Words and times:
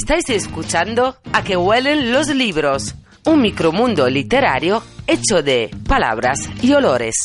Estáis 0.00 0.30
escuchando 0.30 1.16
A 1.32 1.42
que 1.42 1.56
huelen 1.56 2.12
los 2.12 2.28
libros, 2.28 2.94
un 3.26 3.42
micromundo 3.42 4.08
literario 4.08 4.80
hecho 5.08 5.42
de 5.42 5.72
palabras 5.88 6.38
y 6.62 6.72
olores. 6.72 7.16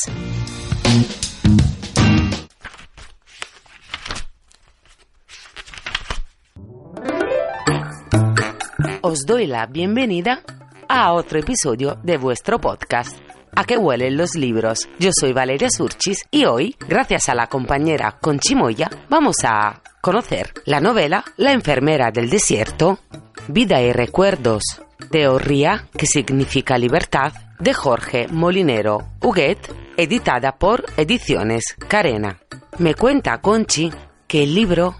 Os 9.01 9.19
doy 9.27 9.45
la 9.45 9.67
bienvenida 9.67 10.41
a 10.89 11.13
otro 11.13 11.37
episodio 11.37 11.99
de 12.01 12.17
vuestro 12.17 12.59
podcast 12.59 13.15
a 13.55 13.63
qué 13.65 13.77
huelen 13.77 14.17
los 14.17 14.35
libros. 14.35 14.87
Yo 14.99 15.11
soy 15.11 15.33
Valeria 15.33 15.69
Surchis 15.69 16.25
y 16.31 16.45
hoy, 16.45 16.75
gracias 16.87 17.29
a 17.29 17.35
la 17.35 17.47
compañera 17.47 18.17
Conchimoya, 18.19 18.89
vamos 19.09 19.37
a 19.43 19.81
conocer 20.01 20.53
la 20.65 20.79
novela 20.79 21.23
La 21.37 21.53
enfermera 21.53 22.11
del 22.11 22.29
desierto, 22.29 22.99
Vida 23.47 23.81
y 23.81 23.91
recuerdos 23.91 24.63
de 25.11 25.27
Orría, 25.27 25.87
que 25.97 26.05
significa 26.05 26.77
libertad, 26.77 27.33
de 27.59 27.73
Jorge 27.73 28.27
Molinero 28.29 29.09
Huguet, 29.21 29.57
editada 29.97 30.55
por 30.57 30.85
Ediciones 30.97 31.63
Carena. 31.87 32.39
Me 32.79 32.95
cuenta 32.95 33.39
Conchi 33.39 33.91
que 34.27 34.43
el 34.43 34.55
libro 34.55 34.95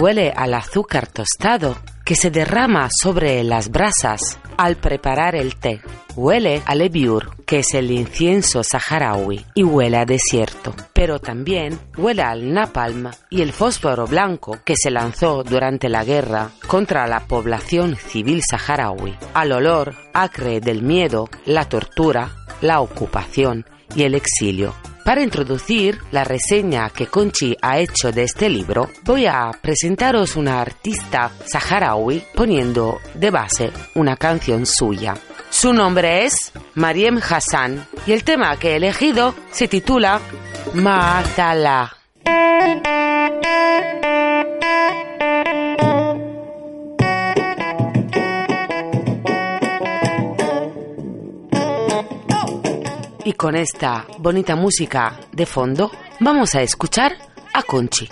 huele 0.00 0.32
al 0.34 0.54
azúcar 0.54 1.06
tostado 1.06 1.76
que 2.06 2.16
se 2.16 2.30
derrama 2.30 2.88
sobre 2.90 3.44
las 3.44 3.68
brasas 3.68 4.38
al 4.56 4.76
preparar 4.76 5.36
el 5.36 5.56
té. 5.56 5.82
Huele 6.16 6.62
a 6.64 6.74
lebiur, 6.74 7.44
que 7.44 7.58
es 7.58 7.74
el 7.74 7.90
incienso 7.90 8.64
saharaui, 8.64 9.44
y 9.54 9.62
huele 9.62 9.98
a 9.98 10.06
desierto. 10.06 10.74
Pero 10.94 11.20
también 11.20 11.78
huele 11.98 12.22
al 12.22 12.52
napalm 12.52 13.10
y 13.28 13.42
el 13.42 13.52
fósforo 13.52 14.06
blanco 14.06 14.58
que 14.64 14.74
se 14.74 14.90
lanzó 14.90 15.44
durante 15.44 15.88
la 15.90 16.02
guerra 16.02 16.50
contra 16.66 17.06
la 17.06 17.20
población 17.20 17.94
civil 17.96 18.40
saharaui. 18.42 19.14
Al 19.34 19.52
olor 19.52 19.94
acre 20.14 20.60
del 20.60 20.82
miedo, 20.82 21.28
la 21.44 21.68
tortura, 21.68 22.36
la 22.62 22.80
ocupación 22.80 23.66
y 23.94 24.04
el 24.04 24.14
exilio. 24.14 24.74
Para 25.04 25.22
introducir 25.22 25.98
la 26.12 26.24
reseña 26.24 26.90
que 26.90 27.06
Conchi 27.06 27.56
ha 27.62 27.78
hecho 27.78 28.12
de 28.12 28.24
este 28.24 28.48
libro, 28.48 28.90
voy 29.04 29.26
a 29.26 29.50
presentaros 29.60 30.36
una 30.36 30.60
artista 30.60 31.30
saharaui 31.46 32.22
poniendo 32.34 33.00
de 33.14 33.30
base 33.30 33.72
una 33.94 34.16
canción 34.16 34.66
suya. 34.66 35.14
Su 35.50 35.72
nombre 35.72 36.24
es 36.24 36.52
Mariem 36.74 37.18
Hassan 37.18 37.86
y 38.06 38.12
el 38.12 38.24
tema 38.24 38.56
que 38.56 38.72
he 38.72 38.76
elegido 38.76 39.34
se 39.50 39.68
titula 39.68 40.20
Mátala. 40.74 41.96
Y 53.24 53.34
con 53.34 53.54
esta 53.54 54.06
bonita 54.18 54.56
música 54.56 55.20
de 55.32 55.44
fondo, 55.44 55.90
vamos 56.20 56.54
a 56.54 56.62
escuchar 56.62 57.12
a 57.52 57.62
Conchi. 57.62 58.08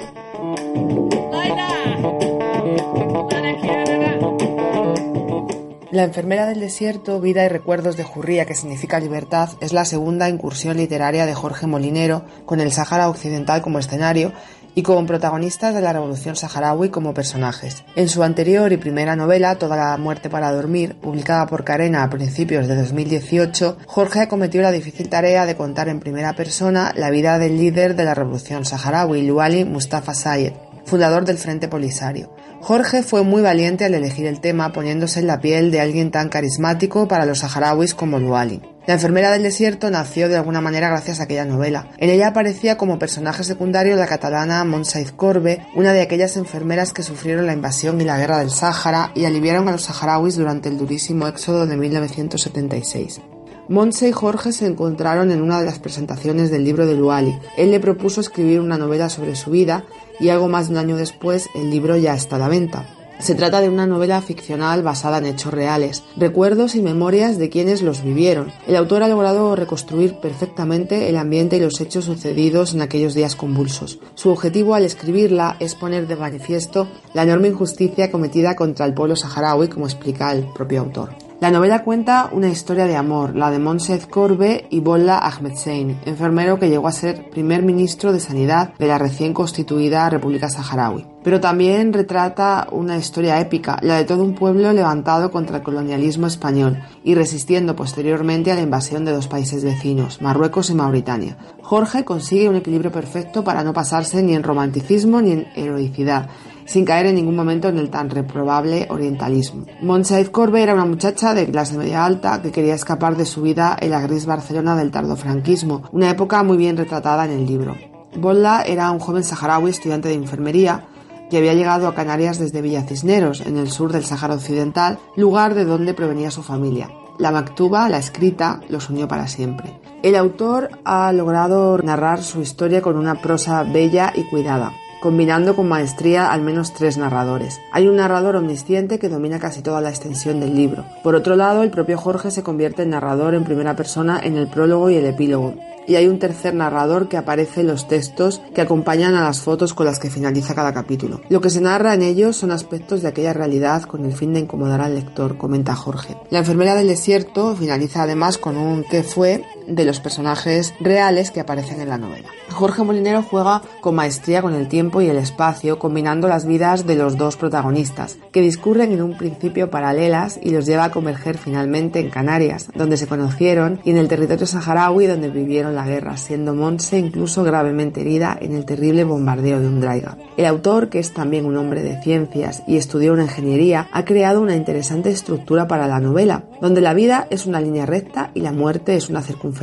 La 5.91 6.05
enfermera 6.05 6.47
del 6.47 6.61
desierto, 6.61 7.19
vida 7.21 7.45
y 7.45 7.49
recuerdos 7.49 7.97
de 7.97 8.05
Jurría, 8.05 8.45
que 8.45 8.55
significa 8.55 9.01
libertad, 9.01 9.49
es 9.61 9.73
la 9.73 9.87
segunda 9.87 10.29
incursión 10.29 10.77
literaria 10.77 11.25
de 11.25 11.35
Jorge 11.35 11.67
Molinero, 11.67 12.25
con 12.45 12.61
el 12.61 12.71
Sáhara 12.73 13.09
Occidental 13.09 13.63
como 13.63 13.79
escenario 13.79 14.33
y 14.79 14.83
como 14.85 15.05
protagonistas 15.07 15.75
de 15.75 15.81
la 15.81 15.93
revolución 15.93 16.37
saharaui 16.37 16.91
como 16.91 17.13
personajes. 17.13 17.83
En 17.97 18.09
su 18.09 18.23
anterior 18.23 18.71
y 18.73 18.77
primera 18.77 19.17
novela, 19.17 19.57
Toda 19.57 19.77
la 19.77 19.97
muerte 19.97 20.31
para 20.31 20.53
dormir, 20.53 20.95
publicada 21.01 21.49
por 21.49 21.65
Carena 21.65 22.05
a 22.05 22.11
principios 22.11 22.69
de 22.69 22.77
2018, 22.77 23.79
Jorge 23.87 24.21
acometió 24.21 24.63
la 24.63 24.71
difícil 24.71 25.09
tarea 25.09 25.47
de 25.47 25.57
contar 25.57 25.89
en 25.89 25.99
primera 25.99 26.35
persona 26.35 26.93
la 26.95 27.11
vida 27.11 27.41
del 27.41 27.57
líder 27.57 27.97
de 27.97 28.05
la 28.05 28.15
revolución 28.15 28.65
saharaui, 28.65 29.23
Luali 29.23 29.65
Mustafa 29.65 30.15
Sayed, 30.15 30.53
fundador 30.85 31.25
del 31.25 31.39
Frente 31.39 31.67
Polisario. 31.67 32.33
Jorge 32.61 33.03
fue 33.03 33.25
muy 33.25 33.43
valiente 33.43 33.85
al 33.85 33.95
elegir 33.95 34.27
el 34.27 34.39
tema 34.39 34.73
poniéndose 34.73 35.19
en 35.19 35.27
la 35.27 35.41
piel 35.41 35.73
de 35.73 35.81
alguien 35.81 36.13
tan 36.13 36.29
carismático 36.29 37.09
para 37.09 37.27
los 37.27 37.41
saharauis 37.41 37.97
como 37.97 38.21
Luali. 38.21 38.63
La 38.89 38.95
enfermera 38.95 39.31
del 39.31 39.43
desierto 39.43 39.91
nació 39.91 40.31
de 40.31 40.37
alguna 40.37 40.63
manera 40.63 40.89
gracias 40.89 41.21
a 41.21 41.25
aquella 41.25 41.45
novela. 41.45 41.91
En 41.99 42.09
ella 42.09 42.29
aparecía 42.29 42.79
como 42.79 42.99
personaje 42.99 43.45
secundario 43.45 43.95
la 43.97 44.07
catalana 44.07 44.65
Montsaïd 44.65 45.15
Corbe, 45.15 45.61
una 45.75 45.93
de 45.93 46.01
aquellas 46.01 46.39
enfermeras 46.39 46.95
que 46.95 47.03
sufrieron 47.03 47.45
la 47.45 47.53
invasión 47.53 48.01
y 48.01 48.05
la 48.05 48.17
guerra 48.17 48.39
del 48.39 48.49
Sáhara 48.49 49.13
y 49.15 49.27
aliviaron 49.27 49.69
a 49.69 49.73
los 49.73 49.83
saharauis 49.83 50.37
durante 50.37 50.71
el 50.71 50.79
durísimo 50.79 51.29
éxodo 51.29 51.67
de 51.67 51.77
1976. 51.77 53.21
Montse 53.69 54.09
y 54.09 54.13
Jorge 54.13 54.53
se 54.53 54.65
encontraron 54.65 55.33
en 55.33 55.43
una 55.43 55.61
de 55.61 55.67
las 55.67 55.81
presentaciones 55.81 56.51
del 56.51 56.65
libro 56.65 56.87
de 56.87 56.95
Luali. 56.95 57.39
Él 57.59 57.71
le 57.71 57.81
propuso 57.81 58.23
escribir 58.23 58.59
una 58.59 58.79
novela 58.79 59.11
sobre 59.11 59.37
su 59.37 59.51
vida 59.51 59.85
y 60.19 60.31
algo 60.31 60.49
más 60.49 60.69
de 60.69 60.73
un 60.73 60.79
año 60.79 60.97
después 60.97 61.51
el 61.55 61.69
libro 61.69 61.99
ya 61.99 62.15
está 62.15 62.37
a 62.37 62.39
la 62.39 62.49
venta. 62.49 62.98
Se 63.19 63.35
trata 63.35 63.61
de 63.61 63.69
una 63.69 63.87
novela 63.87 64.23
ficcional 64.23 64.83
basada 64.83 65.19
en 65.19 65.27
hechos 65.27 65.53
reales, 65.53 66.05
recuerdos 66.17 66.77
y 66.77 66.83
memorias 66.83 67.37
de 67.37 67.51
quienes 67.51 67.83
los 67.83 68.03
vivieron. 68.03 68.53
El 68.67 68.77
autor 68.77 69.03
ha 69.03 69.09
logrado 69.09 69.57
reconstruir 69.57 70.15
perfectamente 70.15 71.09
el 71.09 71.17
ambiente 71.17 71.57
y 71.57 71.61
los 71.61 71.81
hechos 71.81 72.05
sucedidos 72.05 72.75
en 72.75 72.81
aquellos 72.81 73.15
días 73.15 73.35
convulsos. 73.35 73.99
Su 74.15 74.31
objetivo 74.31 74.75
al 74.75 74.85
escribirla 74.85 75.57
es 75.59 75.75
poner 75.75 76.07
de 76.07 76.17
manifiesto 76.17 76.89
la 77.13 77.25
enorme 77.25 77.49
injusticia 77.49 78.11
cometida 78.11 78.55
contra 78.55 78.87
el 78.87 78.95
pueblo 78.95 79.17
saharaui, 79.17 79.69
como 79.69 79.87
explica 79.87 80.33
el 80.33 80.45
propio 80.55 80.81
autor. 80.81 81.28
La 81.41 81.53
novela 81.53 81.85
cuenta 81.85 82.31
una 82.33 82.49
historia 82.49 82.87
de 82.87 82.97
amor, 82.97 83.37
la 83.37 83.53
de 83.53 83.61
Monsef 83.61 84.09
Korbe 84.09 84.67
y 84.71 84.81
Bolla 84.81 85.19
Ahmedsein, 85.19 86.01
enfermero 86.05 86.59
que 86.59 86.69
llegó 86.69 86.89
a 86.89 86.93
ser 86.93 87.31
primer 87.31 87.63
ministro 87.63 88.13
de 88.13 88.19
Sanidad 88.19 88.75
de 88.77 88.89
la 88.89 88.99
recién 88.99 89.33
constituida 89.33 90.11
República 90.11 90.49
Saharaui. 90.49 91.07
Pero 91.23 91.41
también 91.41 91.93
retrata 91.93 92.67
una 92.73 92.97
historia 92.97 93.39
épica, 93.39 93.79
la 93.83 93.99
de 93.99 94.05
todo 94.05 94.25
un 94.25 94.35
pueblo 94.35 94.73
levantado 94.73 95.31
contra 95.31 95.59
el 95.59 95.63
colonialismo 95.63 96.27
español 96.27 96.83
y 97.05 97.15
resistiendo 97.15 97.77
posteriormente 97.77 98.51
a 98.51 98.57
la 98.57 98.63
invasión 98.63 99.05
de 99.05 99.13
dos 99.13 99.29
países 99.29 99.63
vecinos, 99.63 100.21
Marruecos 100.21 100.71
y 100.71 100.75
Mauritania. 100.75 101.37
Jorge 101.63 102.05
consigue 102.05 102.49
un 102.49 102.57
equilibrio 102.57 102.91
perfecto 102.91 103.45
para 103.45 103.63
no 103.63 103.73
pasarse 103.73 104.25
ni 104.25 104.35
en 104.35 104.43
romanticismo 104.43 105.21
ni 105.21 105.33
en 105.33 105.47
heroicidad, 105.55 106.31
sin 106.69 106.85
caer 106.85 107.07
en 107.07 107.15
ningún 107.15 107.35
momento 107.35 107.69
en 107.69 107.79
el 107.79 107.89
tan 107.89 108.11
reprobable 108.11 108.87
orientalismo. 108.91 109.65
Montserrat 109.81 110.31
Corbe 110.31 110.63
era 110.63 110.75
una 110.75 110.85
muchacha 110.85 111.33
de 111.33 111.51
clase 111.51 111.79
media 111.79 112.05
alta 112.05 112.43
que 112.43 112.53
quería 112.53 112.75
escapar 112.75 113.17
de 113.17 113.25
su 113.25 113.41
vida 113.41 113.77
en 113.81 113.91
la 113.91 114.03
gris 114.03 114.27
Barcelona 114.27 114.77
del 114.77 114.91
tardofranquismo, 114.91 115.85
una 115.93 116.11
época 116.11 116.43
muy 116.43 116.59
bien 116.59 116.77
retratada 116.77 117.25
en 117.25 117.33
el 117.33 117.47
libro. 117.47 117.75
Bolla 118.17 118.63
era 118.63 118.91
un 118.91 118.99
joven 118.99 119.25
saharaui 119.25 119.71
estudiante 119.71 120.09
de 120.09 120.15
enfermería 120.15 120.85
que 121.31 121.39
había 121.39 121.55
llegado 121.55 121.89
a 121.89 121.95
Canarias 121.95 122.39
desde 122.39 122.63
Villa 122.63 122.83
Cisneros, 122.83 123.41
en 123.41 123.57
el 123.57 123.71
sur 123.71 123.93
del 123.93 124.05
Sáhara 124.05 124.35
Occidental, 124.35 124.99
lugar 125.17 125.55
de 125.55 125.65
donde 125.65 125.95
provenía 125.95 126.31
su 126.31 126.43
familia. 126.43 126.91
La 127.19 127.31
Mactuba, 127.31 127.89
la 127.89 127.99
escrita, 127.99 128.61
los 128.69 128.91
unió 128.91 129.09
para 129.09 129.27
siempre. 129.27 129.79
El 130.03 130.17
autor 130.17 130.71
ha 130.85 131.13
logrado 131.13 131.79
narrar 131.79 132.23
su 132.23 132.41
historia 132.41 132.81
con 132.81 132.97
una 132.97 133.17
prosa 133.17 133.63
bella 133.63 134.13
y 134.15 134.23
cuidada 134.25 134.73
combinando 135.01 135.55
con 135.57 135.69
maestría 135.69 136.33
al 136.33 136.43
menos 136.43 136.73
tres 136.73 136.99
narradores. 136.99 137.61
Hay 137.73 137.87
un 137.89 137.97
narrador 137.97 138.37
omnisciente 138.37 138.99
que 138.99 139.09
domina 139.09 139.39
casi 139.39 139.63
toda 139.63 139.81
la 139.81 139.91
extensión 139.91 140.41
del 140.41 140.55
libro. 140.55 140.85
Por 141.03 141.15
otro 141.15 141.37
lado, 141.37 141.63
el 141.63 141.71
propio 141.71 141.99
Jorge 141.99 142.31
se 142.31 142.43
convierte 142.43 142.83
en 142.83 142.91
narrador 142.91 143.35
en 143.35 143.45
primera 143.45 143.77
persona 143.77 144.21
en 144.23 144.37
el 144.37 144.49
prólogo 144.49 144.91
y 144.91 144.97
el 144.97 145.07
epílogo, 145.07 145.55
y 145.89 145.97
hay 145.97 146.07
un 146.07 146.19
tercer 146.19 146.55
narrador 146.55 147.09
que 147.09 147.17
aparece 147.17 147.63
en 147.63 147.69
los 147.69 147.89
textos 147.89 148.43
que 148.55 148.61
acompañan 148.61 149.15
a 149.15 149.25
las 149.25 149.41
fotos 149.41 149.73
con 149.73 149.87
las 149.87 149.99
que 149.99 150.11
finaliza 150.11 150.55
cada 150.55 150.75
capítulo. 150.75 151.23
Lo 151.31 151.41
que 151.41 151.49
se 151.49 151.63
narra 151.63 151.95
en 151.95 152.03
ellos 152.03 152.37
son 152.37 152.53
aspectos 152.53 153.01
de 153.01 153.09
aquella 153.09 153.33
realidad 153.33 153.85
con 153.85 154.05
el 154.05 154.13
fin 154.13 154.35
de 154.35 154.41
incomodar 154.41 154.83
al 154.83 154.95
lector, 154.95 155.39
comenta 155.39 155.75
Jorge. 155.75 156.15
La 156.31 156.41
enfermera 156.41 156.75
del 156.75 156.89
desierto 156.89 157.57
finaliza 157.57 158.03
además 158.03 158.37
con 158.37 158.59
un 158.59 158.85
qué 158.85 159.03
fue 159.03 159.43
de 159.69 159.85
los 159.85 160.01
personajes 160.01 160.75
reales 160.81 161.31
que 161.31 161.41
aparecen 161.41 161.81
en 161.81 161.89
la 161.89 161.99
novela. 161.99 162.29
Jorge 162.51 162.83
Molinero 162.83 163.23
juega 163.23 163.63
con 163.81 163.95
maestría 163.95 164.43
con 164.43 164.55
el 164.55 164.69
tiempo 164.69 165.01
y 165.01 165.09
el 165.09 165.17
espacio, 165.17 165.79
combinando 165.79 166.27
las 166.29 166.47
vidas 166.47 166.87
de 166.87 166.97
los 166.97 167.17
dos 167.17 167.37
protagonistas, 167.37 168.19
que 168.33 168.41
discurren 168.41 168.93
en 168.93 169.03
un 169.03 169.17
principio 169.17 169.71
paralelas 169.71 170.41
y 170.43 170.51
los 170.51 170.67
lleva 170.67 170.85
a 170.85 170.91
converger 170.91 171.39
finalmente 171.39 172.01
en 172.01 172.11
Canarias, 172.11 172.69
donde 172.75 172.97
se 172.97 173.07
conocieron, 173.07 173.81
y 173.85 173.91
en 173.91 173.99
el 173.99 174.09
territorio 174.09 174.47
saharaui 174.47 175.07
donde 175.07 175.29
vivieron 175.29 175.75
la 175.75 175.87
guerra, 175.87 176.17
siendo 176.17 176.55
Monse 176.55 176.99
incluso 176.99 177.45
gravemente 177.45 178.01
herida 178.01 178.37
en 178.41 178.55
el 178.55 178.65
terrible 178.65 179.05
bombardeo 179.05 179.61
de 179.61 179.69
Undraiga. 179.69 180.17
El 180.37 180.47
autor, 180.47 180.89
que 180.89 180.99
es 180.99 181.13
también 181.13 181.45
un 181.45 181.57
hombre 181.57 181.83
de 181.83 182.01
ciencias 182.03 182.63
y 182.67 182.77
estudió 182.77 183.13
una 183.13 183.25
ingeniería, 183.25 183.89
ha 183.93 184.05
creado 184.05 184.41
una 184.41 184.57
interesante 184.57 185.11
estructura 185.11 185.69
para 185.69 185.87
la 185.87 186.01
novela, 186.01 186.45
donde 186.61 186.81
la 186.81 186.95
vida 186.95 187.27
es 187.31 187.47
una 187.47 187.61
línea 187.61 187.87
recta 187.87 188.31
y 188.35 188.41
la 188.41 188.53
muerte 188.53 188.97
es 188.97 189.09
una 189.09 189.23
circunferencia. 189.23 189.58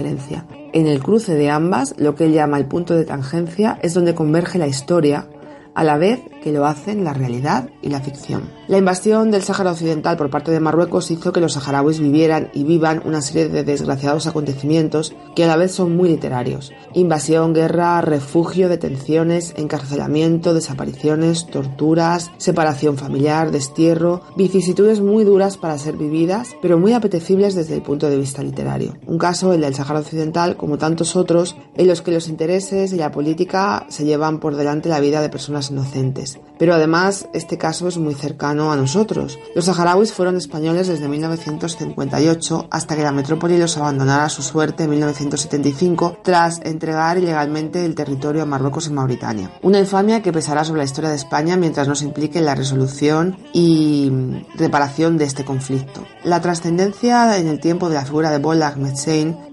En 0.74 0.88
el 0.88 1.02
cruce 1.02 1.36
de 1.36 1.50
ambas, 1.50 1.96
lo 1.98 2.16
que 2.16 2.26
él 2.26 2.34
llama 2.34 2.58
el 2.58 2.66
punto 2.66 2.96
de 2.96 3.06
tangencia, 3.06 3.80
es 3.82 3.94
donde 3.94 4.16
converge 4.16 4.58
la 4.58 4.68
historia, 4.68 5.28
a 5.74 5.84
la 5.84 5.98
vez 5.98 6.22
que 6.46 6.52
lo 6.52 6.68
hacen 6.68 7.04
la 7.04 7.12
realidad 7.12 7.72
y 7.82 7.90
la 7.90 8.02
ficción. 8.02 8.44
La 8.68 8.78
invasión 8.78 9.32
del 9.32 9.42
Sáhara 9.42 9.72
Occidental 9.72 10.16
por 10.16 10.30
parte 10.30 10.52
de 10.52 10.60
Marruecos 10.60 11.10
hizo 11.10 11.34
que 11.34 11.42
los 11.42 11.54
saharauis 11.54 12.00
vivieran 12.00 12.52
y 12.54 12.66
vivan 12.66 13.02
una 13.04 13.24
serie 13.24 13.50
de 13.50 13.64
desgraciados 13.64 14.28
acontecimientos 14.28 15.16
que 15.36 15.44
a 15.44 15.48
la 15.48 15.56
vez 15.56 15.72
son 15.72 15.96
muy 15.96 16.08
literarios. 16.08 16.72
Invasión, 16.94 17.56
guerra, 17.56 18.00
refugio, 18.02 18.70
detenciones, 18.70 19.56
encarcelamiento, 19.58 20.54
desapariciones, 20.54 21.48
torturas, 21.48 22.30
separación 22.38 22.98
familiar, 22.98 23.50
destierro, 23.50 24.22
vicisitudes 24.38 25.02
muy 25.02 25.24
duras 25.24 25.58
para 25.58 25.80
ser 25.80 25.98
vividas, 25.98 26.56
pero 26.62 26.78
muy 26.78 26.94
apetecibles 26.94 27.56
desde 27.56 27.74
el 27.74 27.82
punto 27.82 28.08
de 28.08 28.18
vista 28.18 28.44
literario. 28.44 28.96
Un 29.08 29.18
caso, 29.18 29.52
el 29.52 29.62
del 29.62 29.74
Sáhara 29.74 30.02
Occidental, 30.02 30.58
como 30.58 30.78
tantos 30.78 31.16
otros, 31.16 31.56
en 31.76 31.88
los 31.88 32.04
que 32.04 32.12
los 32.12 32.28
intereses 32.28 32.94
y 32.94 32.98
la 32.98 33.12
política 33.12 33.88
se 33.90 34.06
llevan 34.06 34.40
por 34.40 34.56
delante 34.56 34.90
la 34.90 35.00
vida 35.00 35.22
de 35.22 35.30
personas 35.30 35.72
inocentes. 35.72 36.35
Pero 36.58 36.74
además, 36.74 37.28
este 37.34 37.58
caso 37.58 37.88
es 37.88 37.98
muy 37.98 38.14
cercano 38.14 38.72
a 38.72 38.76
nosotros. 38.76 39.38
Los 39.56 39.66
saharauis 39.66 40.14
fueron 40.14 40.38
españoles 40.38 40.88
desde 40.88 41.08
1958 41.08 42.68
hasta 42.72 42.96
que 42.96 43.04
la 43.04 43.12
metrópoli 43.12 43.58
los 43.58 43.78
abandonara 43.78 44.26
a 44.26 44.30
su 44.30 44.42
suerte 44.42 44.84
en 44.84 44.92
1975 44.92 46.20
tras 46.24 46.62
entregar 46.64 47.18
ilegalmente 47.18 47.86
el 47.86 47.96
territorio 47.96 48.44
a 48.44 48.46
Marruecos 48.46 48.88
y 48.88 48.92
Mauritania. 48.92 49.52
Una 49.62 49.80
infamia 49.80 50.22
que 50.22 50.32
pesará 50.32 50.64
sobre 50.64 50.80
la 50.80 50.86
historia 50.86 51.10
de 51.10 51.18
España 51.18 51.58
mientras 51.58 51.88
no 51.88 51.96
se 51.96 52.06
implique 52.06 52.40
en 52.40 52.46
la 52.46 52.56
resolución 52.56 53.38
y 53.54 54.12
reparación 54.56 55.18
de 55.18 55.26
este 55.26 55.44
conflicto. 55.44 56.06
La 56.24 56.42
trascendencia 56.42 57.38
en 57.38 57.48
el 57.48 57.60
tiempo 57.60 57.90
de 57.90 57.96
la 57.96 58.06
figura 58.06 58.32
de 58.32 58.40
Bola 58.40 58.70
Ahmed 58.70 58.96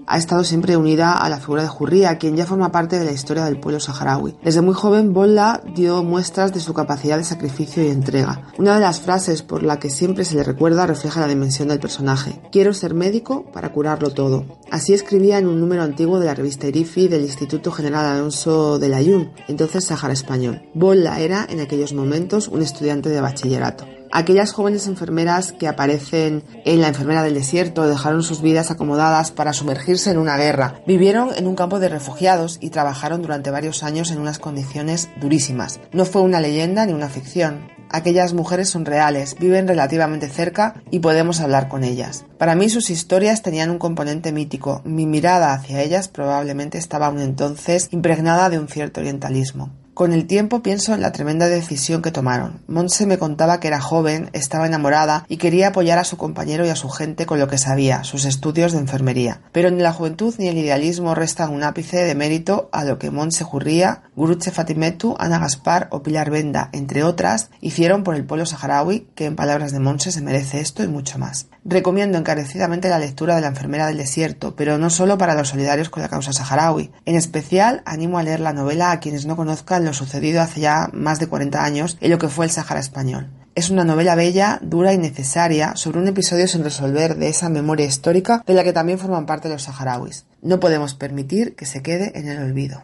ha 0.05 0.17
estado 0.17 0.43
siempre 0.43 0.77
unida 0.77 1.13
a 1.13 1.29
la 1.29 1.39
figura 1.39 1.63
de 1.63 1.67
Jurría, 1.67 2.17
quien 2.17 2.35
ya 2.35 2.45
forma 2.45 2.71
parte 2.71 2.99
de 2.99 3.05
la 3.05 3.11
historia 3.11 3.45
del 3.45 3.59
pueblo 3.59 3.79
saharaui. 3.79 4.35
Desde 4.43 4.61
muy 4.61 4.73
joven, 4.73 5.13
Bolla 5.13 5.61
dio 5.75 6.03
muestras 6.03 6.53
de 6.53 6.59
su 6.59 6.72
capacidad 6.73 7.17
de 7.17 7.23
sacrificio 7.23 7.83
y 7.83 7.87
entrega. 7.87 8.47
Una 8.57 8.75
de 8.75 8.81
las 8.81 9.01
frases 9.01 9.41
por 9.41 9.63
la 9.63 9.79
que 9.79 9.89
siempre 9.89 10.25
se 10.25 10.35
le 10.35 10.43
recuerda 10.43 10.85
refleja 10.85 11.21
la 11.21 11.27
dimensión 11.27 11.67
del 11.67 11.79
personaje. 11.79 12.39
Quiero 12.51 12.73
ser 12.73 12.93
médico 12.93 13.45
para 13.51 13.71
curarlo 13.71 14.11
todo. 14.11 14.45
Así 14.71 14.93
escribía 14.93 15.37
en 15.37 15.47
un 15.47 15.59
número 15.59 15.83
antiguo 15.83 16.19
de 16.19 16.25
la 16.25 16.35
revista 16.35 16.67
Irifi 16.67 17.07
del 17.07 17.21
Instituto 17.21 17.71
General 17.71 18.05
Alonso 18.05 18.79
de 18.79 18.89
Layún, 18.89 19.31
entonces 19.47 19.85
Sahara 19.85 20.13
Español. 20.13 20.63
Bolla 20.73 21.19
era, 21.19 21.45
en 21.49 21.59
aquellos 21.59 21.93
momentos, 21.93 22.47
un 22.47 22.61
estudiante 22.61 23.09
de 23.09 23.21
bachillerato. 23.21 23.85
Aquellas 24.15 24.53
jóvenes 24.53 24.85
enfermeras 24.85 25.53
que 25.53 25.67
aparecen 25.67 26.43
en 26.65 26.81
La 26.81 26.89
enfermera 26.89 27.23
del 27.23 27.33
desierto 27.33 27.87
dejaron 27.87 28.21
sus 28.21 28.43
vidas 28.43 28.69
acomodadas 28.69 29.31
para 29.31 29.53
sumergirse 29.53 30.11
en 30.11 30.19
una 30.19 30.37
guerra. 30.37 30.75
Vivieron 30.85 31.29
en 31.35 31.47
un 31.47 31.55
campo 31.55 31.79
de 31.79 31.89
refugiados 31.89 32.59
y 32.61 32.69
trabajaron 32.69 33.23
durante 33.23 33.49
varios 33.49 33.81
años 33.81 34.11
en 34.11 34.19
unas 34.19 34.37
condiciones 34.37 35.09
durísimas. 35.19 35.79
No 35.93 36.05
fue 36.05 36.21
una 36.21 36.41
leyenda 36.41 36.85
ni 36.85 36.93
una 36.93 37.09
ficción. 37.09 37.67
Aquellas 37.89 38.33
mujeres 38.33 38.69
son 38.69 38.85
reales, 38.85 39.35
viven 39.39 39.67
relativamente 39.67 40.29
cerca 40.29 40.75
y 40.91 40.99
podemos 40.99 41.39
hablar 41.39 41.67
con 41.67 41.83
ellas. 41.83 42.23
Para 42.37 42.53
mí 42.53 42.69
sus 42.69 42.91
historias 42.91 43.41
tenían 43.41 43.71
un 43.71 43.79
componente 43.79 44.31
mítico. 44.31 44.83
Mi 44.85 45.07
mirada 45.07 45.53
hacia 45.53 45.81
ellas 45.81 46.07
probablemente 46.07 46.77
estaba 46.77 47.07
aún 47.07 47.19
entonces 47.19 47.87
impregnada 47.89 48.51
de 48.51 48.59
un 48.59 48.67
cierto 48.67 48.99
orientalismo. 48.99 49.71
Con 49.93 50.11
el 50.11 50.25
tiempo 50.25 50.63
pienso 50.63 50.95
en 50.95 51.01
la 51.01 51.11
tremenda 51.11 51.47
decisión 51.47 52.01
que 52.01 52.09
tomaron. 52.09 52.63
Monse 52.67 53.05
me 53.05 53.19
contaba 53.19 53.59
que 53.59 53.67
era 53.67 53.79
joven, 53.79 54.31
estaba 54.33 54.65
enamorada 54.65 55.23
y 55.29 55.37
quería 55.37 55.67
apoyar 55.67 55.99
a 55.99 56.03
su 56.03 56.17
compañero 56.17 56.65
y 56.65 56.69
a 56.69 56.75
su 56.75 56.89
gente 56.89 57.27
con 57.27 57.37
lo 57.37 57.47
que 57.47 57.59
sabía, 57.59 58.03
sus 58.03 58.25
estudios 58.25 58.71
de 58.71 58.79
enfermería. 58.79 59.41
Pero 59.51 59.69
ni 59.69 59.83
la 59.83 59.93
juventud 59.93 60.33
ni 60.39 60.47
el 60.47 60.57
idealismo 60.57 61.13
restan 61.13 61.51
un 61.51 61.61
ápice 61.61 61.97
de 61.97 62.15
mérito 62.15 62.69
a 62.71 62.85
lo 62.85 62.97
que 62.97 63.11
Monse 63.11 63.43
Jurría, 63.43 64.01
Guruche 64.15 64.49
Fatimetu, 64.49 65.15
Ana 65.19 65.37
Gaspar 65.37 65.89
o 65.91 66.01
Pilar 66.01 66.31
Venda, 66.31 66.69
entre 66.71 67.03
otras, 67.03 67.51
hicieron 67.61 68.03
por 68.03 68.15
el 68.15 68.25
pueblo 68.25 68.47
saharaui, 68.47 69.05
que 69.13 69.25
en 69.25 69.35
palabras 69.35 69.73
de 69.73 69.79
Monse 69.79 70.11
se 70.11 70.21
merece 70.21 70.59
esto 70.59 70.83
y 70.83 70.87
mucho 70.87 71.19
más. 71.19 71.45
Recomiendo 71.65 72.17
encarecidamente 72.17 72.89
la 72.89 72.99
lectura 72.99 73.35
de 73.35 73.41
La 73.41 73.47
enfermera 73.47 73.87
del 73.87 73.97
desierto, 73.97 74.53
pero 74.55 74.77
no 74.77 74.89
solo 74.89 75.17
para 75.17 75.33
los 75.33 75.47
solidarios 75.47 75.89
con 75.89 76.03
la 76.03 76.09
causa 76.09 76.33
saharaui. 76.33 76.91
En 77.05 77.15
especial, 77.15 77.81
animo 77.85 78.17
a 78.17 78.23
leer 78.23 78.41
la 78.41 78.51
novela 78.51 78.91
a 78.91 78.99
quienes 78.99 79.25
no 79.25 79.37
conozcan 79.37 79.85
lo 79.85 79.93
sucedido 79.93 80.41
hace 80.41 80.59
ya 80.59 80.89
más 80.91 81.19
de 81.19 81.27
40 81.27 81.63
años 81.63 81.97
en 82.01 82.11
lo 82.11 82.17
que 82.17 82.27
fue 82.27 82.45
el 82.45 82.51
Sahara 82.51 82.81
español. 82.81 83.29
Es 83.55 83.69
una 83.69 83.85
novela 83.85 84.15
bella, 84.15 84.59
dura 84.61 84.93
y 84.93 84.97
necesaria 84.97 85.75
sobre 85.75 85.99
un 85.99 86.07
episodio 86.07 86.47
sin 86.47 86.63
resolver 86.63 87.15
de 87.15 87.29
esa 87.29 87.49
memoria 87.49 87.85
histórica 87.85 88.43
de 88.45 88.55
la 88.55 88.63
que 88.63 88.73
también 88.73 88.99
forman 88.99 89.25
parte 89.25 89.47
los 89.47 89.63
saharauis. 89.63 90.25
No 90.41 90.59
podemos 90.59 90.95
permitir 90.95 91.55
que 91.55 91.65
se 91.65 91.81
quede 91.81 92.11
en 92.19 92.27
el 92.27 92.41
olvido. 92.41 92.83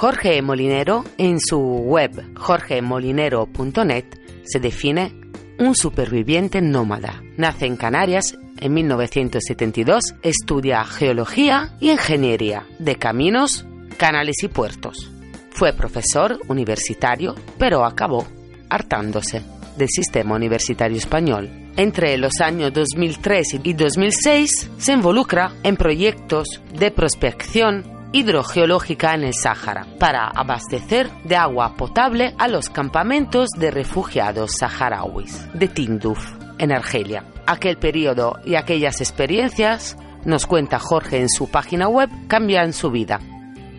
Jorge 0.00 0.40
Molinero, 0.42 1.04
en 1.18 1.40
su 1.40 1.58
web 1.58 2.12
jorgemolinero.net, 2.36 4.04
se 4.44 4.60
define 4.60 5.12
un 5.58 5.74
superviviente 5.74 6.62
nómada. 6.62 7.20
Nace 7.36 7.66
en 7.66 7.76
Canarias 7.76 8.38
en 8.60 8.74
1972, 8.74 10.14
estudia 10.22 10.84
geología 10.84 11.74
y 11.80 11.90
ingeniería 11.90 12.64
de 12.78 12.94
caminos, 12.94 13.66
canales 13.96 14.36
y 14.44 14.46
puertos. 14.46 15.10
Fue 15.50 15.72
profesor 15.72 16.38
universitario, 16.46 17.34
pero 17.58 17.84
acabó 17.84 18.24
hartándose 18.70 19.42
del 19.76 19.88
sistema 19.88 20.36
universitario 20.36 20.96
español. 20.96 21.50
Entre 21.76 22.16
los 22.18 22.40
años 22.40 22.72
2003 22.72 23.54
y 23.64 23.72
2006 23.72 24.70
se 24.78 24.92
involucra 24.92 25.54
en 25.64 25.76
proyectos 25.76 26.62
de 26.78 26.92
prospección 26.92 27.97
hidrogeológica 28.12 29.14
en 29.14 29.24
el 29.24 29.34
Sáhara 29.34 29.86
para 29.98 30.28
abastecer 30.28 31.10
de 31.24 31.36
agua 31.36 31.74
potable 31.76 32.34
a 32.38 32.48
los 32.48 32.70
campamentos 32.70 33.50
de 33.56 33.70
refugiados 33.70 34.52
saharauis 34.58 35.46
de 35.54 35.68
Tinduf, 35.68 36.34
en 36.58 36.72
Argelia. 36.72 37.24
Aquel 37.46 37.76
periodo 37.76 38.38
y 38.44 38.56
aquellas 38.56 39.00
experiencias, 39.00 39.96
nos 40.24 40.46
cuenta 40.46 40.78
Jorge 40.78 41.20
en 41.20 41.28
su 41.28 41.50
página 41.50 41.88
web, 41.88 42.10
cambian 42.26 42.72
su 42.72 42.90
vida. 42.90 43.20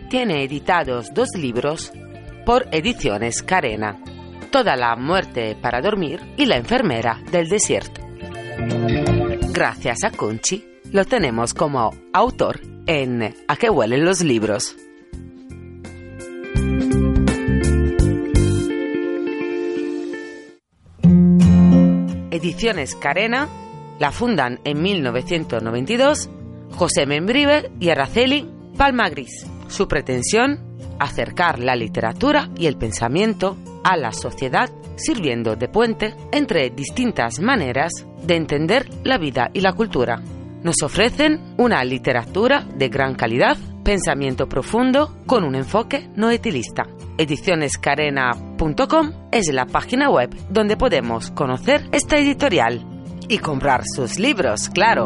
Tiene 0.08 0.44
editados 0.44 1.12
dos 1.14 1.28
libros 1.36 1.92
por 2.44 2.66
ediciones 2.72 3.42
Carena, 3.42 3.96
Toda 4.50 4.74
la 4.74 4.96
muerte 4.96 5.56
para 5.60 5.80
dormir 5.80 6.20
y 6.36 6.46
La 6.46 6.56
enfermera 6.56 7.20
del 7.30 7.48
desierto. 7.48 8.00
Gracias 9.52 10.02
a 10.02 10.10
Conchi, 10.10 10.66
lo 10.90 11.04
tenemos 11.04 11.54
como 11.54 11.94
autor 12.12 12.69
en 12.92 13.36
A 13.46 13.54
qué 13.54 13.70
huelen 13.70 14.04
los 14.04 14.20
libros. 14.20 14.74
Ediciones 22.32 22.96
Carena 22.96 23.48
la 24.00 24.10
fundan 24.10 24.58
en 24.64 24.82
1992 24.82 26.30
José 26.72 27.06
Membrive 27.06 27.70
y 27.78 27.90
Araceli 27.90 28.50
Palmagris. 28.76 29.46
Su 29.68 29.86
pretensión, 29.86 30.58
acercar 30.98 31.60
la 31.60 31.76
literatura 31.76 32.50
y 32.56 32.66
el 32.66 32.76
pensamiento 32.76 33.56
a 33.84 33.96
la 33.96 34.10
sociedad 34.10 34.68
sirviendo 34.96 35.54
de 35.54 35.68
puente 35.68 36.16
entre 36.32 36.70
distintas 36.70 37.38
maneras 37.38 37.92
de 38.24 38.34
entender 38.34 38.88
la 39.04 39.16
vida 39.16 39.48
y 39.54 39.60
la 39.60 39.74
cultura 39.74 40.20
nos 40.62 40.82
ofrecen 40.82 41.54
una 41.56 41.82
literatura 41.84 42.66
de 42.76 42.88
gran 42.88 43.14
calidad, 43.14 43.56
pensamiento 43.84 44.48
profundo 44.48 45.16
con 45.26 45.44
un 45.44 45.54
enfoque 45.54 46.08
no 46.16 46.30
etilista. 46.30 46.86
Edicionescarena.com 47.18 49.12
es 49.32 49.52
la 49.52 49.66
página 49.66 50.10
web 50.10 50.34
donde 50.50 50.76
podemos 50.76 51.30
conocer 51.30 51.88
esta 51.92 52.18
editorial 52.18 52.84
y 53.28 53.38
comprar 53.38 53.82
sus 53.84 54.18
libros, 54.18 54.68
claro. 54.68 55.04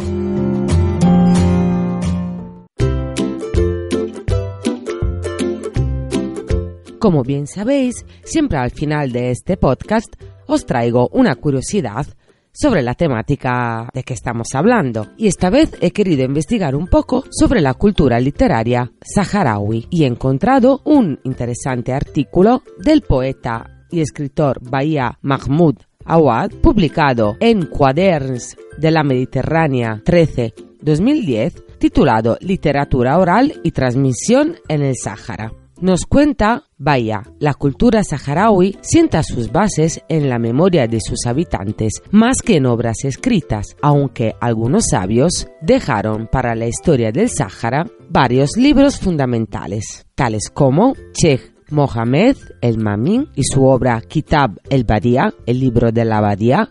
Como 6.98 7.22
bien 7.22 7.46
sabéis, 7.46 8.06
siempre 8.24 8.56
al 8.56 8.70
final 8.70 9.12
de 9.12 9.30
este 9.30 9.58
podcast 9.58 10.14
os 10.46 10.64
traigo 10.64 11.08
una 11.12 11.34
curiosidad 11.34 12.06
sobre 12.54 12.82
la 12.82 12.94
temática 12.94 13.90
de 13.92 14.04
que 14.04 14.14
estamos 14.14 14.48
hablando. 14.54 15.08
Y 15.18 15.26
esta 15.26 15.50
vez 15.50 15.72
he 15.80 15.90
querido 15.90 16.24
investigar 16.24 16.74
un 16.74 16.86
poco 16.86 17.24
sobre 17.30 17.60
la 17.60 17.74
cultura 17.74 18.20
literaria 18.20 18.90
saharaui 19.02 19.88
y 19.90 20.04
he 20.04 20.06
encontrado 20.06 20.80
un 20.84 21.18
interesante 21.24 21.92
artículo 21.92 22.62
del 22.78 23.02
poeta 23.02 23.84
y 23.90 24.00
escritor 24.00 24.58
Bahía 24.62 25.18
Mahmoud 25.22 25.76
Awad, 26.06 26.50
publicado 26.62 27.36
en 27.40 27.66
Quaderns 27.66 28.56
de 28.76 28.90
la 28.90 29.02
Mediterránea 29.02 30.02
13-2010, 30.04 31.78
titulado 31.78 32.36
Literatura 32.40 33.18
oral 33.18 33.54
y 33.62 33.70
transmisión 33.70 34.56
en 34.68 34.82
el 34.82 34.96
Sáhara. 34.96 35.52
Nos 35.80 36.06
cuenta, 36.06 36.64
vaya, 36.78 37.24
la 37.40 37.54
cultura 37.54 38.04
saharaui 38.04 38.78
sienta 38.80 39.22
sus 39.22 39.50
bases 39.50 40.00
en 40.08 40.28
la 40.28 40.38
memoria 40.38 40.86
de 40.86 41.00
sus 41.00 41.26
habitantes 41.26 42.00
más 42.12 42.36
que 42.42 42.56
en 42.56 42.66
obras 42.66 43.04
escritas, 43.04 43.76
aunque 43.82 44.34
algunos 44.40 44.84
sabios 44.90 45.48
dejaron 45.60 46.28
para 46.30 46.54
la 46.54 46.68
historia 46.68 47.10
del 47.10 47.28
Sáhara 47.28 47.86
varios 48.08 48.56
libros 48.56 49.00
fundamentales, 49.00 50.06
tales 50.14 50.48
como 50.52 50.94
Sheikh 51.12 51.54
Mohamed 51.70 52.36
el 52.60 52.78
Mamin 52.78 53.28
y 53.34 53.42
su 53.42 53.64
obra 53.64 54.00
Kitab 54.00 54.60
el 54.70 54.84
Badia, 54.84 55.34
el 55.44 55.58
libro 55.58 55.90
de 55.90 56.04
la 56.04 56.20
Badia, 56.20 56.70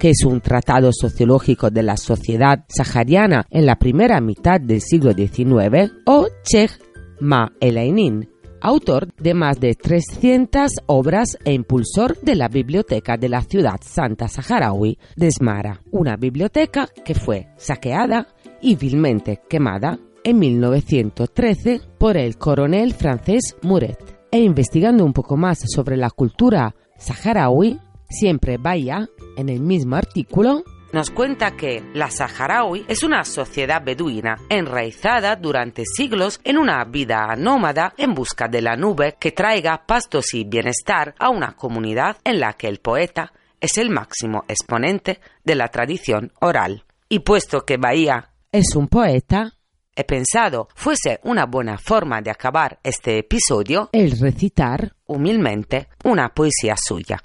que 0.00 0.10
es 0.10 0.24
un 0.24 0.40
tratado 0.40 0.90
sociológico 0.92 1.70
de 1.70 1.84
la 1.84 1.96
sociedad 1.96 2.64
sahariana 2.68 3.46
en 3.50 3.66
la 3.66 3.76
primera 3.76 4.20
mitad 4.20 4.60
del 4.60 4.80
siglo 4.80 5.12
XIX, 5.12 5.92
o 6.06 6.26
Sheikh 6.44 6.72
Ma 7.20 7.52
Elainin, 7.60 8.31
autor 8.62 9.12
de 9.16 9.34
más 9.34 9.60
de 9.60 9.74
300 9.74 10.70
obras 10.86 11.36
e 11.44 11.52
impulsor 11.52 12.18
de 12.20 12.36
la 12.36 12.48
Biblioteca 12.48 13.16
de 13.16 13.28
la 13.28 13.42
Ciudad 13.42 13.80
Santa 13.82 14.28
Saharaui 14.28 14.98
de 15.16 15.30
Smara, 15.30 15.80
una 15.90 16.16
biblioteca 16.16 16.88
que 17.04 17.14
fue 17.14 17.48
saqueada 17.56 18.28
y 18.60 18.76
vilmente 18.76 19.40
quemada 19.48 19.98
en 20.24 20.38
1913 20.38 21.80
por 21.98 22.16
el 22.16 22.38
coronel 22.38 22.94
francés 22.94 23.56
Muret. 23.62 23.98
E 24.30 24.40
investigando 24.40 25.04
un 25.04 25.12
poco 25.12 25.36
más 25.36 25.58
sobre 25.66 25.96
la 25.96 26.10
cultura 26.10 26.74
saharaui, 26.96 27.78
siempre 28.08 28.56
vaya 28.56 29.08
en 29.36 29.48
el 29.48 29.60
mismo 29.60 29.96
artículo 29.96 30.62
nos 30.92 31.10
cuenta 31.10 31.56
que 31.56 31.82
la 31.94 32.10
saharaui 32.10 32.84
es 32.86 33.02
una 33.02 33.24
sociedad 33.24 33.82
beduina 33.82 34.36
enraizada 34.50 35.36
durante 35.36 35.84
siglos 35.86 36.40
en 36.44 36.58
una 36.58 36.84
vida 36.84 37.34
nómada 37.36 37.94
en 37.96 38.14
busca 38.14 38.46
de 38.46 38.60
la 38.60 38.76
nube 38.76 39.16
que 39.18 39.32
traiga 39.32 39.86
pastos 39.86 40.34
y 40.34 40.44
bienestar 40.44 41.14
a 41.18 41.30
una 41.30 41.56
comunidad 41.56 42.18
en 42.24 42.40
la 42.40 42.52
que 42.52 42.68
el 42.68 42.80
poeta 42.80 43.32
es 43.60 43.78
el 43.78 43.90
máximo 43.90 44.44
exponente 44.48 45.20
de 45.44 45.54
la 45.54 45.68
tradición 45.68 46.32
oral. 46.40 46.84
Y 47.08 47.20
puesto 47.20 47.64
que 47.64 47.78
Bahía 47.78 48.30
es 48.50 48.76
un 48.76 48.88
poeta, 48.88 49.54
he 49.96 50.04
pensado 50.04 50.68
fuese 50.74 51.20
una 51.22 51.46
buena 51.46 51.78
forma 51.78 52.20
de 52.20 52.30
acabar 52.30 52.80
este 52.82 53.18
episodio 53.18 53.88
el 53.92 54.18
recitar 54.18 54.94
humilmente 55.06 55.88
una 56.04 56.34
poesía 56.34 56.74
suya. 56.76 57.18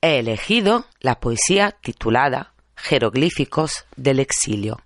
He 0.00 0.20
elegido 0.20 0.86
la 1.00 1.20
poesía 1.20 1.76
titulada 1.82 2.54
Jeroglíficos 2.82 3.84
del 3.96 4.20
exilio. 4.20 4.80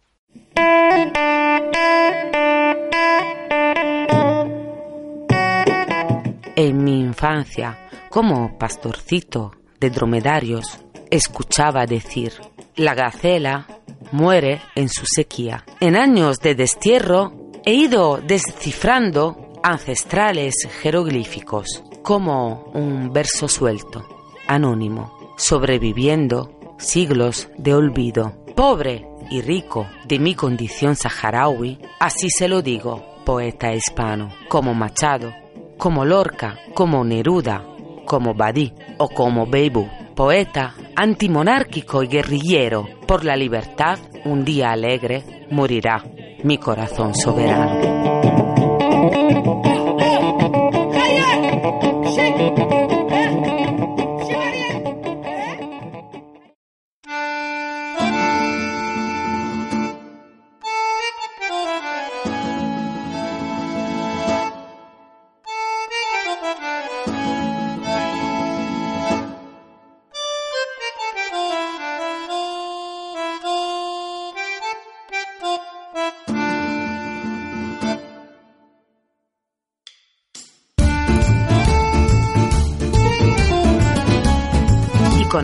En 6.56 6.84
mi 6.84 7.00
infancia, 7.00 7.88
como 8.10 8.58
pastorcito 8.58 9.52
de 9.80 9.90
dromedarios, 9.90 10.80
escuchaba 11.10 11.86
decir, 11.86 12.32
la 12.76 12.94
gacela 12.94 13.66
muere 14.12 14.60
en 14.74 14.88
su 14.88 15.06
sequía. 15.06 15.64
En 15.80 15.96
años 15.96 16.38
de 16.38 16.54
destierro 16.54 17.32
he 17.64 17.74
ido 17.74 18.18
descifrando 18.18 19.52
ancestrales 19.62 20.54
jeroglíficos 20.82 21.82
como 22.02 22.70
un 22.74 23.12
verso 23.12 23.48
suelto, 23.48 24.06
anónimo, 24.46 25.34
sobreviviendo 25.36 26.63
siglos 26.84 27.48
de 27.58 27.74
olvido. 27.74 28.34
Pobre 28.54 29.06
y 29.30 29.40
rico 29.40 29.86
de 30.06 30.18
mi 30.18 30.34
condición 30.34 30.94
saharaui, 30.96 31.78
así 31.98 32.28
se 32.30 32.48
lo 32.48 32.62
digo, 32.62 33.04
poeta 33.24 33.74
hispano, 33.74 34.30
como 34.48 34.74
Machado, 34.74 35.32
como 35.78 36.04
Lorca, 36.04 36.58
como 36.74 37.04
Neruda, 37.04 37.64
como 38.06 38.34
Badí 38.34 38.72
o 38.98 39.08
como 39.08 39.46
Beibú, 39.46 39.88
poeta 40.14 40.74
antimonárquico 40.94 42.02
y 42.02 42.08
guerrillero 42.08 42.88
por 43.06 43.24
la 43.24 43.36
libertad, 43.36 43.98
un 44.24 44.44
día 44.44 44.70
alegre 44.70 45.46
morirá 45.50 46.04
mi 46.42 46.58
corazón 46.58 47.14
soberano. 47.14 47.93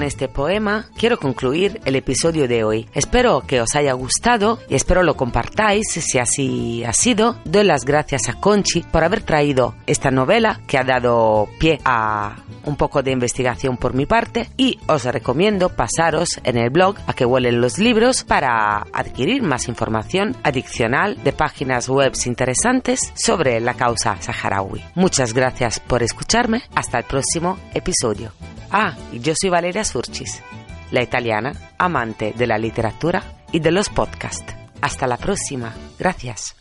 Este 0.03 0.29
poema 0.29 0.87
quiero 0.97 1.19
concluir 1.19 1.81
el 1.85 1.97
episodio 1.97 2.49
de 2.49 2.65
hoy. 2.65 2.89
Espero 2.95 3.43
que 3.47 3.61
os 3.61 3.75
haya 3.75 3.93
gustado 3.93 4.59
y 4.69 4.75
espero 4.75 5.03
lo 5.03 5.17
compartáis 5.17 5.87
si 5.91 6.19
así 6.19 6.85
ha 6.85 6.93
sido. 6.93 7.37
Doy 7.45 7.65
las 7.65 7.85
gracias 7.85 8.29
a 8.29 8.35
Conchi 8.35 8.83
por 8.83 9.05
haber 9.05 9.23
traído 9.23 9.75
esta 9.87 10.11
novela 10.11 10.61
que 10.67 10.79
ha 10.79 10.85
dado 10.85 11.49
pie 11.59 11.79
a 11.85 12.37
un 12.65 12.77
poco 12.77 13.03
de 13.03 13.11
investigación 13.11 13.77
por 13.77 13.95
mi 13.95 14.07
parte 14.07 14.49
y 14.57 14.79
os 14.87 15.05
recomiendo 15.05 15.71
pasaros 15.71 16.41
en 16.45 16.57
el 16.57 16.71
blog 16.71 16.97
a 17.07 17.13
que 17.13 17.25
huelen 17.25 17.61
los 17.61 17.79
libros 17.79 18.25
para 18.25 18.87
adquirir 18.93 19.43
más 19.43 19.69
información 19.69 20.37
adicional 20.43 21.23
de 21.23 21.33
páginas 21.33 21.89
web 21.89 22.13
interesantes 22.27 23.13
sobre 23.15 23.61
la 23.61 23.75
causa 23.75 24.17
saharaui. 24.21 24.83
Muchas 24.95 25.33
gracias 25.33 25.81
por 25.81 26.03
escucharme. 26.03 26.63
Hasta 26.75 26.99
el 26.99 27.05
próximo 27.05 27.59
episodio. 27.75 28.33
Ah, 28.71 28.97
yo 29.13 29.35
soy 29.39 29.51
Valeria 29.51 29.85
Surchis, 29.85 30.43
la 30.91 31.03
italiana, 31.03 31.53
amante 31.79 32.33
de 32.37 32.47
la 32.47 32.59
literatura 32.59 33.23
y 33.53 33.61
de 33.61 33.73
los 33.73 33.89
podcasts. 33.89 34.55
Hasta 34.81 35.07
la 35.07 35.17
próxima. 35.17 35.75
Gracias. 35.99 36.60